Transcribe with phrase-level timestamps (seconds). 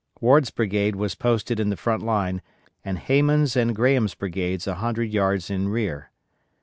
[0.19, 2.41] Ward's brigade was posted in the front line
[2.83, 6.09] and Hayman's and Graham's brigades a hundred yards in rear.